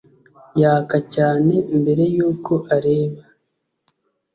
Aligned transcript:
Yaka 0.61 0.97
cyane 1.13 1.53
mbere 1.79 2.03
yuko 2.15 2.53
areba 2.75 3.21